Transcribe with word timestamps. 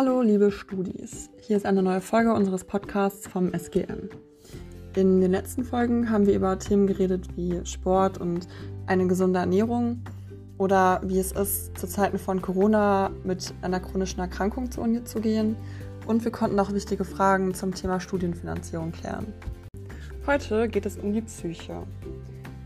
Hallo, 0.00 0.22
liebe 0.22 0.52
Studis. 0.52 1.28
Hier 1.40 1.56
ist 1.56 1.66
eine 1.66 1.82
neue 1.82 2.00
Folge 2.00 2.32
unseres 2.32 2.62
Podcasts 2.62 3.26
vom 3.26 3.52
SGM. 3.52 4.08
In 4.94 5.20
den 5.20 5.32
letzten 5.32 5.64
Folgen 5.64 6.08
haben 6.08 6.24
wir 6.24 6.36
über 6.36 6.56
Themen 6.56 6.86
geredet 6.86 7.26
wie 7.34 7.66
Sport 7.66 8.18
und 8.18 8.46
eine 8.86 9.08
gesunde 9.08 9.40
Ernährung 9.40 10.04
oder 10.56 11.00
wie 11.02 11.18
es 11.18 11.32
ist, 11.32 11.76
zu 11.76 11.88
Zeiten 11.88 12.16
von 12.16 12.40
Corona 12.40 13.10
mit 13.24 13.52
einer 13.60 13.80
chronischen 13.80 14.20
Erkrankung 14.20 14.70
zur 14.70 14.84
Uni 14.84 15.02
zu 15.02 15.20
gehen. 15.20 15.56
Und 16.06 16.22
wir 16.22 16.30
konnten 16.30 16.60
auch 16.60 16.72
wichtige 16.72 17.04
Fragen 17.04 17.52
zum 17.52 17.74
Thema 17.74 17.98
Studienfinanzierung 17.98 18.92
klären. 18.92 19.26
Heute 20.28 20.68
geht 20.68 20.86
es 20.86 20.96
um 20.96 21.12
die 21.12 21.22
Psyche. 21.22 21.82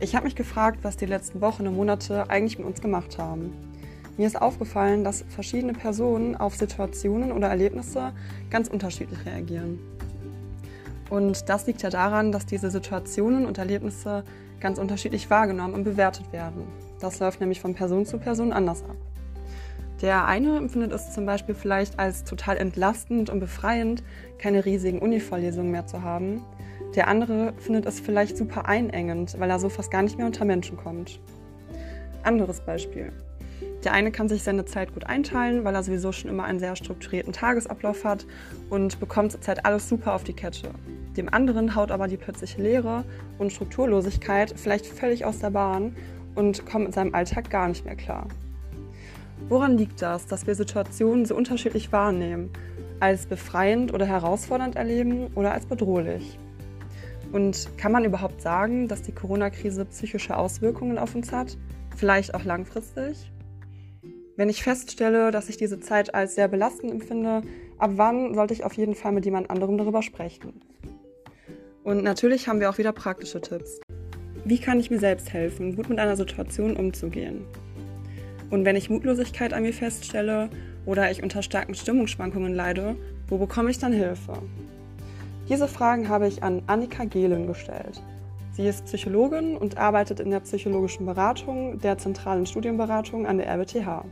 Ich 0.01 0.15
habe 0.15 0.27
mich 0.27 0.37
gefragt, 0.37 0.81
was 0.83 0.99
die 0.99 1.07
letzten 1.07 1.41
Wochen 1.41 1.67
und 1.67 1.77
Monate 1.77 2.29
eigentlich 2.29 2.59
mit 2.59 2.67
uns 2.67 2.83
gemacht 2.83 3.17
haben. 3.17 3.72
Mir 4.17 4.27
ist 4.27 4.41
aufgefallen, 4.41 5.05
dass 5.05 5.25
verschiedene 5.29 5.73
Personen 5.73 6.37
auf 6.37 6.55
Situationen 6.55 7.33
oder 7.33 7.49
Erlebnisse 7.49 8.13
ganz 8.51 8.69
unterschiedlich 8.69 9.25
reagieren. 9.25 9.79
Und 11.09 11.49
das 11.49 11.67
liegt 11.67 11.83
ja 11.83 11.91
daran, 11.91 12.33
dass 12.33 12.47
diese 12.47 12.71
Situationen 12.71 13.47
und 13.47 13.59
Erlebnisse 13.59 14.25
ganz 14.61 14.79
unterschiedlich 14.79 15.29
wahrgenommen 15.31 15.75
und 15.75 15.85
bewertet 15.85 16.33
werden. 16.33 16.65
Das 17.01 17.21
läuft 17.21 17.41
nämlich 17.41 17.61
von 17.61 17.75
Person 17.75 18.07
zu 18.07 18.19
Person 18.19 18.53
anders 18.53 18.83
ab. 18.85 18.97
Der 20.03 20.27
eine 20.27 20.57
empfindet 20.57 20.93
es 20.93 21.13
zum 21.13 21.27
Beispiel 21.27 21.55
vielleicht 21.55 21.99
als 21.99 22.25
total 22.25 22.57
entlastend 22.57 23.31
und 23.31 23.41
befreiend, 23.41 24.03
keine 24.39 24.65
riesigen 24.65 24.99
Uni-Vorlesungen 24.99 25.71
mehr 25.71 25.87
zu 25.87 26.03
haben. 26.03 26.43
Der 26.95 27.09
andere 27.09 27.55
findet 27.59 27.87
es 27.87 28.01
vielleicht 28.01 28.37
super 28.37 28.67
einengend, 28.67 29.39
weil 29.39 29.49
er 29.49 29.59
so 29.59 29.69
fast 29.69 29.91
gar 29.91 30.03
nicht 30.03 30.19
mehr 30.19 30.27
unter 30.27 30.45
Menschen 30.45 30.77
kommt. 30.77 31.21
Anderes 32.25 32.61
Beispiel. 32.61 33.13
Der 33.85 33.93
eine 33.93 34.13
kann 34.13 34.29
sich 34.29 34.43
seine 34.45 34.65
Zeit 34.65 34.95
gut 34.95 35.05
einteilen, 35.05 35.65
weil 35.65 35.75
er 35.75 35.83
sowieso 35.83 36.13
schon 36.13 36.31
immer 36.31 36.45
einen 36.45 36.61
sehr 36.61 36.77
strukturierten 36.77 37.33
Tagesablauf 37.33 38.05
hat 38.05 38.27
und 38.71 39.01
bekommt 39.01 39.33
zurzeit 39.33 39.67
alles 39.67 39.89
super 39.89 40.15
auf 40.15 40.23
die 40.23 40.35
Kette. 40.35 40.71
Dem 41.17 41.33
anderen 41.33 41.75
haut 41.75 41.91
aber 41.91 42.07
die 42.07 42.17
plötzliche 42.17 42.63
Leere 42.63 43.05
und 43.39 43.53
Strukturlosigkeit 43.53 44.55
vielleicht 44.57 44.87
völlig 44.87 45.25
aus 45.25 45.41
der 45.41 45.51
Bahn 45.51 45.97
und 46.35 46.65
kommt 46.65 46.87
mit 46.87 46.95
seinem 46.95 47.15
Alltag 47.15 47.51
gar 47.51 47.69
nicht 47.69 47.85
mehr 47.85 47.97
klar. 47.97 48.29
Woran 49.49 49.77
liegt 49.77 50.01
das, 50.01 50.27
dass 50.27 50.47
wir 50.47 50.55
Situationen 50.55 51.27
so 51.27 51.35
unterschiedlich 51.35 51.93
wahrnehmen? 51.93 52.51
Als 53.01 53.27
befreiend 53.27 53.93
oder 53.93 54.07
herausfordernd 54.07 54.77
erleben 54.77 55.27
oder 55.35 55.53
als 55.53 55.67
bedrohlich? 55.67 56.39
Und 57.33 57.69
kann 57.77 57.93
man 57.93 58.05
überhaupt 58.05 58.41
sagen, 58.41 58.89
dass 58.89 59.03
die 59.03 59.13
Corona-Krise 59.13 59.85
psychische 59.87 60.37
Auswirkungen 60.37 60.99
auf 60.99 61.15
uns 61.15 61.33
hat? 61.33 61.57
Vielleicht 61.97 62.35
auch 62.35 62.45
langfristig? 62.45 63.31
Wenn 64.35 64.49
ich 64.49 64.63
feststelle, 64.63 65.31
dass 65.31 65.51
ich 65.51 65.59
diese 65.59 65.79
Zeit 65.79 66.15
als 66.15 66.35
sehr 66.35 66.49
belastend 66.49 66.91
empfinde, 66.91 67.43
ab 67.77 67.91
wann 67.97 68.35
sollte 68.35 68.55
ich 68.55 68.65
auf 68.65 68.73
jeden 68.73 68.95
Fall 68.95 69.13
mit 69.13 69.27
jemand 69.27 69.51
anderem 69.51 69.77
darüber 69.77 70.01
sprechen? 70.03 70.63
Und 71.85 72.03
natürlich 72.03 72.49
haben 72.49 72.59
wir 72.59 72.71
auch 72.71 72.79
wieder 72.79 72.93
praktische 72.93 73.43
Tipps. 73.43 73.81
Wie 74.45 74.59
kann 74.59 74.81
ich 74.81 74.91
mir 74.91 74.99
selbst 74.99 75.33
helfen, 75.35 75.77
gut 75.77 75.91
mit 75.91 75.99
einer 75.99 76.17
Situation 76.17 76.77
umzugehen? 76.77 77.45
Und 78.49 78.65
wenn 78.65 78.77
ich 78.77 78.89
Mutlosigkeit 78.89 79.53
an 79.53 79.65
mir 79.65 79.75
feststelle 79.75 80.49
oder 80.87 81.11
ich 81.11 81.23
unter 81.23 81.43
starken 81.43 81.75
Stimmungsschwankungen 81.75 82.55
leide, 82.55 82.97
wo 83.29 83.37
bekomme 83.37 83.71
ich 83.71 83.79
dann 83.79 83.93
Hilfe? 83.93 84.33
Diese 85.49 85.69
Fragen 85.69 86.09
habe 86.09 86.27
ich 86.27 86.43
an 86.43 86.63
Annika 86.69 87.05
Gehlen 87.05 87.47
gestellt. 87.47 88.03
Sie 88.53 88.67
ist 88.67 88.85
Psychologin 88.85 89.57
und 89.57 89.79
arbeitet 89.79 90.21
in 90.21 90.31
der 90.31 90.41
psychologischen 90.41 91.07
Beratung 91.07 91.79
der 91.79 91.99
zentralen 91.99 92.47
Studienberatung 92.47 93.27
an 93.27 93.39
der 93.39 93.49
RWTH. 93.49 94.05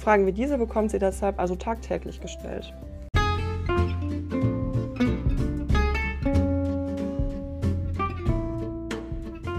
Fragen 0.00 0.26
wie 0.26 0.32
diese 0.32 0.56
bekommt 0.56 0.90
sie 0.90 0.98
deshalb 0.98 1.38
also 1.38 1.56
tagtäglich 1.56 2.22
gestellt. 2.22 2.72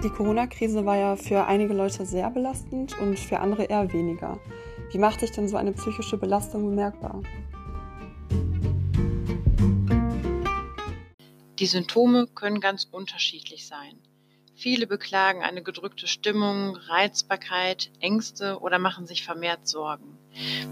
Die 0.04 0.10
Corona-Krise 0.10 0.84
war 0.84 0.98
ja 0.98 1.16
für 1.16 1.46
einige 1.46 1.76
Leute 1.76 2.08
sehr 2.08 2.28
belastend 2.32 3.00
und 3.00 3.20
für 3.20 3.40
andere 3.40 3.66
eher 3.66 3.94
weniger. 3.94 4.40
Wie 4.92 4.98
macht 4.98 5.20
sich 5.20 5.32
denn 5.32 5.48
so 5.48 5.58
eine 5.58 5.74
psychische 5.74 6.18
Belastung 6.18 6.66
bemerkbar? 6.66 7.22
Die 11.60 11.68
Symptome 11.68 12.26
können 12.34 12.60
ganz 12.60 12.88
unterschiedlich 12.92 13.68
sein. 13.68 14.00
Viele 14.56 14.88
beklagen 14.88 15.44
eine 15.44 15.62
gedrückte 15.62 16.08
Stimmung, 16.08 16.76
Reizbarkeit, 16.76 17.92
Ängste 18.00 18.60
oder 18.60 18.80
machen 18.80 19.06
sich 19.06 19.24
vermehrt 19.24 19.68
Sorgen. 19.68 20.18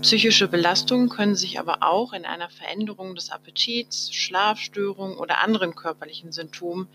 Psychische 0.02 0.48
Belastungen 0.48 1.10
können 1.10 1.36
sich 1.36 1.60
aber 1.60 1.78
auch 1.82 2.14
in 2.14 2.26
einer 2.26 2.50
Veränderung 2.50 3.16
des 3.16 3.30
Appetits, 3.30 4.14
Schlafstörungen 4.14 5.18
oder 5.18 5.44
anderen 5.44 5.76
körperlichen 5.76 6.32
Symptomen 6.32 6.88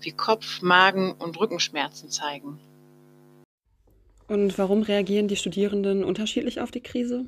wie 0.00 0.12
Kopf-, 0.12 0.62
Magen- 0.62 1.12
und 1.12 1.38
Rückenschmerzen 1.38 2.10
zeigen. 2.10 2.60
Und 4.28 4.56
warum 4.56 4.82
reagieren 4.82 5.28
die 5.28 5.36
Studierenden 5.36 6.04
unterschiedlich 6.04 6.60
auf 6.60 6.70
die 6.70 6.80
Krise? 6.80 7.26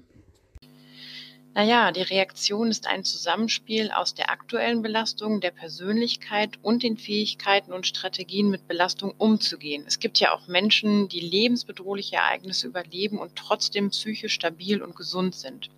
Naja, 1.56 1.92
die 1.92 2.02
Reaktion 2.02 2.68
ist 2.68 2.88
ein 2.88 3.04
Zusammenspiel 3.04 3.92
aus 3.92 4.12
der 4.12 4.28
aktuellen 4.28 4.82
Belastung, 4.82 5.40
der 5.40 5.52
Persönlichkeit 5.52 6.58
und 6.62 6.82
den 6.82 6.96
Fähigkeiten 6.96 7.72
und 7.72 7.86
Strategien 7.86 8.50
mit 8.50 8.66
Belastung 8.66 9.14
umzugehen. 9.18 9.84
Es 9.86 10.00
gibt 10.00 10.18
ja 10.18 10.34
auch 10.34 10.48
Menschen, 10.48 11.08
die 11.08 11.20
lebensbedrohliche 11.20 12.16
Ereignisse 12.16 12.66
überleben 12.66 13.20
und 13.20 13.36
trotzdem 13.36 13.90
psychisch 13.90 14.34
stabil 14.34 14.82
und 14.82 14.96
gesund 14.96 15.36
sind. 15.36 15.70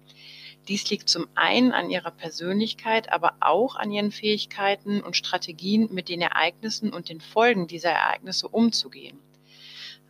Dies 0.67 0.89
liegt 0.89 1.11
zum 1.11 1.27
einen 1.35 1.73
an 1.73 1.91
ihrer 1.91 2.11
Persönlichkeit, 2.11 3.13
aber 3.13 3.35
auch 3.41 3.77
an 3.77 3.93
ihren 3.93 4.13
Fähigkeiten 4.13 5.03
und 5.03 5.15
Strategien, 5.15 5.93
mit 5.93 6.09
den 6.09 6.23
Ereignissen 6.23 6.91
und 6.91 7.11
den 7.11 7.21
Folgen 7.21 7.67
dieser 7.67 7.91
Ereignisse 7.91 8.49
umzugehen. 8.49 9.19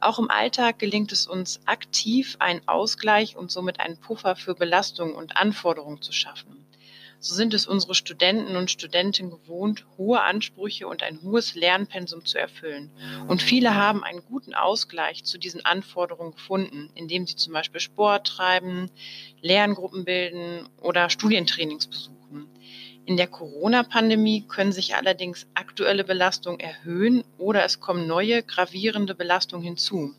Auch 0.01 0.19
im 0.19 0.31
Alltag 0.31 0.79
gelingt 0.79 1.13
es 1.13 1.27
uns 1.27 1.61
aktiv, 1.67 2.37
einen 2.39 2.67
Ausgleich 2.67 3.37
und 3.37 3.51
somit 3.51 3.81
einen 3.81 3.99
Puffer 3.99 4.37
für 4.37 4.55
Belastungen 4.55 5.15
und 5.15 5.37
Anforderungen 5.37 6.03
zu 6.03 6.13
schaffen. 6.13 6.67
So 7.19 7.35
sind 7.35 7.55
es 7.55 7.67
unsere 7.67 7.95
Studenten 7.95 8.57
und 8.57 8.71
Studentinnen 8.71 9.31
gewohnt, 9.31 9.87
hohe 9.97 10.21
Ansprüche 10.21 10.87
und 10.87 11.03
ein 11.03 11.23
hohes 11.23 11.55
Lernpensum 11.55 12.25
zu 12.27 12.39
erfüllen. 12.39 12.91
Und 13.27 13.43
viele 13.43 13.75
haben 13.75 14.05
einen 14.05 14.23
guten 14.23 14.55
Ausgleich 14.55 15.25
zu 15.25 15.39
diesen 15.39 15.65
Anforderungen 15.65 16.33
gefunden, 16.33 16.91
indem 16.95 17.27
sie 17.27 17.37
zum 17.37 17.55
Beispiel 17.55 17.81
Sport 17.81 18.27
treiben, 18.27 18.91
Lerngruppen 19.41 20.05
bilden 20.05 20.69
oder 20.81 21.09
Studientrainings 21.09 21.87
besuchen. 21.87 22.16
In 23.07 23.17
der 23.17 23.29
Corona-Pandemie 23.29 24.49
können 24.49 24.73
sich 24.73 24.97
allerdings 24.97 25.47
aktuelle 25.55 26.03
Belastungen 26.03 26.59
erhöhen 26.59 27.23
oder 27.39 27.65
es 27.65 27.79
kommen 27.79 28.09
neue 28.09 28.43
gravierende 28.43 29.15
Belastungen 29.15 29.65
hinzu, 29.65 30.13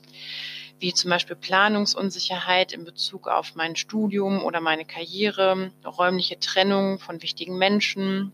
wie 0.79 0.93
zum 0.93 1.09
Beispiel 1.09 1.35
Planungsunsicherheit 1.35 2.71
in 2.71 2.85
Bezug 2.85 3.27
auf 3.27 3.55
mein 3.55 3.75
Studium 3.75 4.41
oder 4.41 4.61
meine 4.61 4.85
Karriere, 4.85 5.73
räumliche 5.85 6.39
Trennung 6.39 6.97
von 6.97 7.21
wichtigen 7.21 7.57
Menschen, 7.57 8.31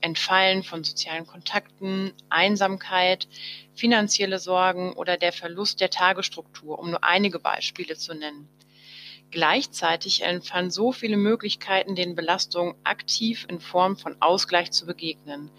Entfallen 0.00 0.64
von 0.64 0.82
sozialen 0.82 1.24
Kontakten, 1.24 2.12
Einsamkeit, 2.28 3.28
finanzielle 3.76 4.40
Sorgen 4.40 4.94
oder 4.94 5.16
der 5.16 5.32
Verlust 5.32 5.80
der 5.80 5.90
Tagesstruktur, 5.90 6.80
um 6.80 6.90
nur 6.90 7.04
einige 7.04 7.38
Beispiele 7.38 7.94
zu 7.94 8.14
nennen. 8.14 8.48
Gleichzeitig 9.30 10.22
entfallen 10.22 10.70
so 10.70 10.92
viele 10.92 11.16
Möglichkeiten, 11.16 11.94
den 11.94 12.14
Belastungen 12.14 12.74
aktiv 12.84 13.46
in 13.48 13.60
Form 13.60 13.96
von 13.96 14.16
Ausgleich 14.20 14.70
zu 14.70 14.86
begegnen. 14.86 15.50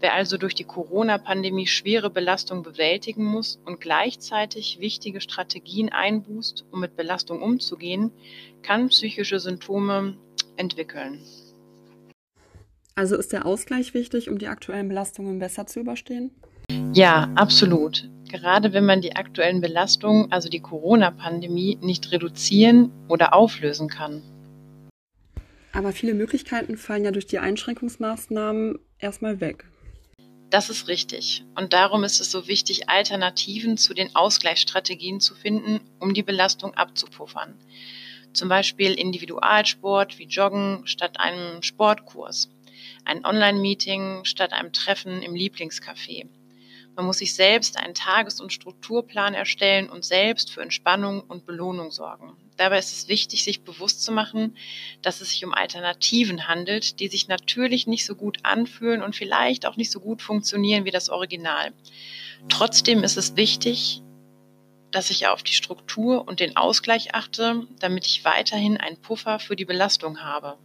Wer 0.00 0.14
also 0.14 0.36
durch 0.36 0.54
die 0.54 0.64
Corona-Pandemie 0.64 1.66
schwere 1.66 2.10
Belastung 2.10 2.62
bewältigen 2.62 3.24
muss 3.24 3.58
und 3.64 3.80
gleichzeitig 3.80 4.78
wichtige 4.78 5.20
Strategien 5.20 5.90
einbußt, 5.90 6.66
um 6.70 6.80
mit 6.80 6.96
Belastung 6.96 7.42
umzugehen, 7.42 8.12
kann 8.62 8.88
psychische 8.88 9.40
Symptome 9.40 10.16
entwickeln. 10.56 11.20
Also 12.94 13.16
ist 13.16 13.32
der 13.32 13.46
Ausgleich 13.46 13.94
wichtig, 13.94 14.30
um 14.30 14.38
die 14.38 14.48
aktuellen 14.48 14.88
Belastungen 14.88 15.38
besser 15.38 15.66
zu 15.66 15.80
überstehen? 15.80 16.30
Ja, 16.92 17.30
absolut 17.34 18.08
gerade 18.36 18.72
wenn 18.72 18.84
man 18.84 19.00
die 19.00 19.16
aktuellen 19.16 19.60
Belastungen, 19.60 20.30
also 20.30 20.48
die 20.48 20.60
Corona-Pandemie, 20.60 21.78
nicht 21.80 22.12
reduzieren 22.12 22.92
oder 23.08 23.34
auflösen 23.34 23.88
kann. 23.88 24.22
Aber 25.72 25.92
viele 25.92 26.14
Möglichkeiten 26.14 26.76
fallen 26.76 27.04
ja 27.04 27.10
durch 27.10 27.26
die 27.26 27.38
Einschränkungsmaßnahmen 27.38 28.78
erstmal 28.98 29.40
weg. 29.40 29.64
Das 30.50 30.70
ist 30.70 30.88
richtig. 30.88 31.44
Und 31.56 31.72
darum 31.72 32.04
ist 32.04 32.20
es 32.20 32.30
so 32.30 32.46
wichtig, 32.46 32.88
Alternativen 32.88 33.76
zu 33.76 33.94
den 33.94 34.14
Ausgleichsstrategien 34.14 35.20
zu 35.20 35.34
finden, 35.34 35.80
um 35.98 36.14
die 36.14 36.22
Belastung 36.22 36.74
abzupuffern. 36.74 37.54
Zum 38.32 38.48
Beispiel 38.48 38.92
Individualsport 38.92 40.18
wie 40.18 40.26
Joggen 40.26 40.86
statt 40.86 41.18
einem 41.18 41.62
Sportkurs, 41.62 42.50
ein 43.04 43.24
Online-Meeting 43.24 44.24
statt 44.24 44.52
einem 44.52 44.72
Treffen 44.72 45.22
im 45.22 45.34
Lieblingscafé 45.34 46.26
man 46.96 47.04
muss 47.04 47.18
sich 47.18 47.34
selbst 47.34 47.76
einen 47.78 47.94
Tages- 47.94 48.40
und 48.40 48.52
Strukturplan 48.52 49.34
erstellen 49.34 49.90
und 49.90 50.04
selbst 50.04 50.50
für 50.50 50.62
Entspannung 50.62 51.20
und 51.20 51.44
Belohnung 51.44 51.90
sorgen. 51.90 52.32
Dabei 52.56 52.78
ist 52.78 52.92
es 52.92 53.08
wichtig, 53.08 53.44
sich 53.44 53.62
bewusst 53.62 54.02
zu 54.02 54.12
machen, 54.12 54.56
dass 55.02 55.20
es 55.20 55.30
sich 55.30 55.44
um 55.44 55.52
Alternativen 55.52 56.48
handelt, 56.48 56.98
die 56.98 57.08
sich 57.08 57.28
natürlich 57.28 57.86
nicht 57.86 58.06
so 58.06 58.14
gut 58.14 58.38
anfühlen 58.44 59.02
und 59.02 59.14
vielleicht 59.14 59.66
auch 59.66 59.76
nicht 59.76 59.92
so 59.92 60.00
gut 60.00 60.22
funktionieren 60.22 60.86
wie 60.86 60.90
das 60.90 61.10
Original. 61.10 61.74
Trotzdem 62.48 63.04
ist 63.04 63.18
es 63.18 63.36
wichtig, 63.36 64.02
dass 64.90 65.10
ich 65.10 65.26
auf 65.26 65.42
die 65.42 65.52
Struktur 65.52 66.26
und 66.26 66.40
den 66.40 66.56
Ausgleich 66.56 67.14
achte, 67.14 67.66
damit 67.78 68.06
ich 68.06 68.24
weiterhin 68.24 68.78
einen 68.78 68.96
Puffer 68.96 69.38
für 69.38 69.54
die 69.54 69.66
Belastung 69.66 70.22
habe. 70.22 70.56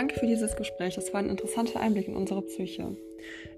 Danke 0.00 0.18
für 0.18 0.26
dieses 0.26 0.56
Gespräch. 0.56 0.94
Das 0.94 1.12
war 1.12 1.20
ein 1.20 1.28
interessanter 1.28 1.78
Einblick 1.78 2.08
in 2.08 2.16
unsere 2.16 2.40
Psyche. 2.40 2.96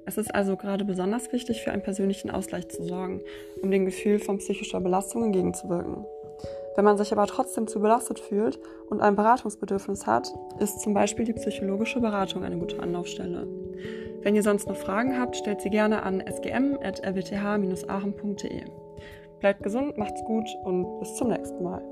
Es 0.07 0.19
ist 0.19 0.35
also 0.35 0.57
gerade 0.57 0.85
besonders 0.85 1.33
wichtig, 1.33 1.63
für 1.63 1.71
einen 1.71 1.85
persönlichen 1.85 2.33
Ausgleich 2.33 2.69
zu 2.69 2.83
sorgen, 2.83 3.21
um 3.63 3.71
dem 3.71 3.85
Gefühl 3.85 4.19
von 4.19 4.39
psychischer 4.39 4.81
Belastung 4.81 5.23
entgegenzuwirken. 5.23 6.05
Wenn 6.75 6.85
man 6.85 6.99
sich 6.99 7.13
aber 7.13 7.29
trotzdem 7.29 7.69
zu 7.69 7.79
belastet 7.79 8.19
fühlt 8.19 8.59
und 8.91 9.01
ein 9.01 9.15
Beratungsbedürfnis 9.15 10.09
hat, 10.09 10.35
ist 10.59 10.81
zum 10.81 10.95
Beispiel 10.95 11.27
die 11.27 11.35
psychologische 11.35 12.01
Beratung 12.01 12.43
eine 12.43 12.59
gute 12.59 12.81
Anlaufstelle. 12.81 13.47
Wenn 14.23 14.35
ihr 14.35 14.43
sonst 14.43 14.67
noch 14.67 14.75
Fragen 14.75 15.21
habt, 15.21 15.37
stellt 15.37 15.61
sie 15.61 15.71
gerne 15.71 16.03
an 16.03 16.25
sgm.rwth-aachen.de. 16.27 18.65
Bleibt 19.39 19.63
gesund, 19.63 19.97
macht's 19.97 20.25
gut 20.25 20.49
und 20.65 20.99
bis 20.99 21.15
zum 21.15 21.29
nächsten 21.29 21.63
Mal. 21.63 21.85